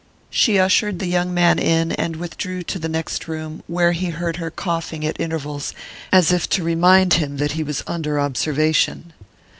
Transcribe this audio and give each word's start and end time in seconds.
She 0.31 0.57
ushered 0.57 0.97
the 0.97 1.05
young 1.05 1.31
man 1.31 1.59
in, 1.59 1.91
and 1.91 2.15
withdrew 2.15 2.63
to 2.63 2.79
the 2.79 2.89
next 2.89 3.27
room, 3.27 3.61
where 3.67 3.91
he 3.91 4.07
heard 4.09 4.37
her 4.37 4.49
coughing 4.49 5.05
at 5.05 5.21
intervals, 5.21 5.75
as 6.11 6.31
if 6.31 6.49
to 6.57 6.63
remind 6.63 7.13
him 7.13 7.37
that 7.37 7.51
he 7.51 7.61
was 7.61 7.83
under 7.85 8.19
observation. 8.19 9.13